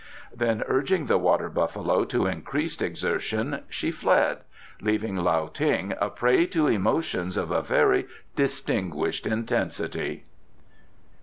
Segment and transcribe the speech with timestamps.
[0.35, 4.39] Then urging the water buffalo to increased exertion she fled,
[4.81, 10.25] leaving Lao Ting a prey to emotions of a very distinguished intensity.